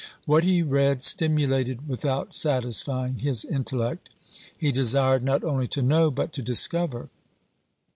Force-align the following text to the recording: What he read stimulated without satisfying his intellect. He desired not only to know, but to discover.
What 0.25 0.43
he 0.43 0.63
read 0.63 1.03
stimulated 1.03 1.87
without 1.87 2.33
satisfying 2.33 3.19
his 3.19 3.45
intellect. 3.45 4.09
He 4.57 4.71
desired 4.71 5.21
not 5.21 5.43
only 5.43 5.67
to 5.67 5.83
know, 5.83 6.09
but 6.09 6.33
to 6.33 6.41
discover. 6.41 7.09